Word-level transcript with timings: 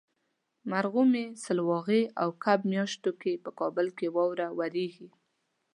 مرغومي، 0.71 1.25
سلواغې 1.45 2.01
او 2.21 2.29
کب 2.43 2.59
میاشتو 2.71 3.11
کې 3.21 3.41
په 3.43 3.49
کابل 3.59 3.87
کې 3.97 4.07
واوره 4.15 4.47
وریږي. 4.57 5.07